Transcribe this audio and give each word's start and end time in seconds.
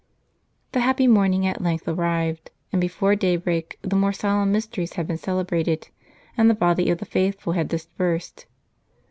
The 0.71 0.79
happy 0.79 1.05
morning 1.05 1.45
at 1.45 1.61
length 1.61 1.87
arrived, 1.87 2.49
and 2.71 2.81
before 2.81 3.15
daybreak 3.15 3.77
the 3.83 3.95
more 3.95 4.11
solemn 4.11 4.51
mysteries 4.51 4.93
had 4.93 5.05
been 5.05 5.19
celebrated, 5.19 5.89
and 6.35 6.49
the 6.49 6.55
body 6.55 6.89
of 6.89 6.97
the 6.97 7.05
faithful 7.05 7.53
had 7.53 7.67
dispersed. 7.67 8.47